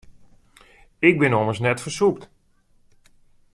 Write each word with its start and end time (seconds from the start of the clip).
Ik 1.09 1.15
bin 1.19 1.35
ommers 1.39 1.61
net 1.63 1.83
fersûpt. 1.83 2.23